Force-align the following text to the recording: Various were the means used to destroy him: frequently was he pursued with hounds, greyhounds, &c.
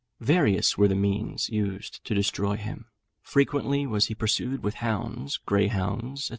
Various 0.19 0.79
were 0.79 0.87
the 0.87 0.95
means 0.95 1.49
used 1.49 2.03
to 2.05 2.15
destroy 2.15 2.55
him: 2.55 2.87
frequently 3.21 3.85
was 3.85 4.07
he 4.07 4.15
pursued 4.15 4.63
with 4.63 4.73
hounds, 4.81 5.37
greyhounds, 5.45 6.23
&c. 6.23 6.29